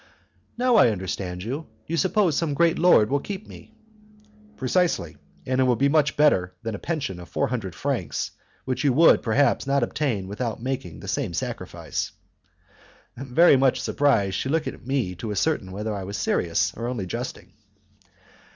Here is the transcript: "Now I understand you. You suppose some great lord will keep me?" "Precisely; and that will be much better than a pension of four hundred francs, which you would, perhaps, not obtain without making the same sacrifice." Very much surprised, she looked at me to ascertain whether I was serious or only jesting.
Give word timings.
"Now 0.57 0.77
I 0.77 0.89
understand 0.89 1.43
you. 1.43 1.67
You 1.85 1.95
suppose 1.95 2.35
some 2.35 2.55
great 2.55 2.79
lord 2.79 3.11
will 3.11 3.19
keep 3.19 3.45
me?" 3.45 3.71
"Precisely; 4.57 5.17
and 5.45 5.59
that 5.59 5.65
will 5.67 5.75
be 5.75 5.89
much 5.89 6.17
better 6.17 6.55
than 6.63 6.73
a 6.73 6.79
pension 6.79 7.19
of 7.19 7.29
four 7.29 7.49
hundred 7.49 7.75
francs, 7.75 8.31
which 8.65 8.83
you 8.83 8.93
would, 8.93 9.21
perhaps, 9.21 9.67
not 9.67 9.83
obtain 9.83 10.27
without 10.27 10.59
making 10.59 11.01
the 11.01 11.07
same 11.07 11.35
sacrifice." 11.35 12.13
Very 13.15 13.57
much 13.57 13.79
surprised, 13.79 14.33
she 14.37 14.49
looked 14.49 14.65
at 14.65 14.87
me 14.87 15.13
to 15.17 15.31
ascertain 15.31 15.71
whether 15.71 15.93
I 15.93 16.03
was 16.05 16.17
serious 16.17 16.73
or 16.75 16.87
only 16.87 17.05
jesting. 17.05 17.53